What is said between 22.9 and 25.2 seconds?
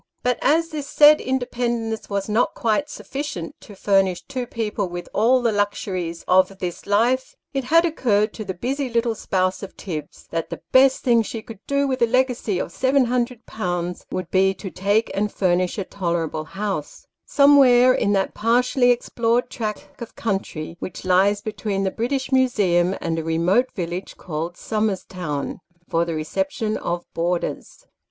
and a remote village called Somers